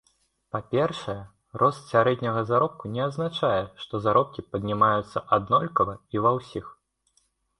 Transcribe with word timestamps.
Па-першае, 0.53 1.17
рост 1.61 1.83
сярэдняга 1.93 2.41
заробку 2.51 2.91
не 2.95 3.03
азначае, 3.09 3.61
што 3.83 4.01
заробкі 4.07 4.47
паднімаюцца 4.55 5.25
аднолькава 5.37 5.93
і 6.17 6.25
ва 6.27 6.31
ўсіх. 6.39 6.65